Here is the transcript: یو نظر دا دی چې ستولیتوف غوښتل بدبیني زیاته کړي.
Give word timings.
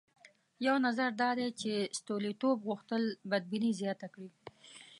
یو 0.67 0.75
نظر 0.85 1.09
دا 1.21 1.29
دی 1.39 1.49
چې 1.61 1.71
ستولیتوف 1.99 2.57
غوښتل 2.67 3.03
بدبیني 3.31 3.71
زیاته 3.81 4.07
کړي. 4.13 4.29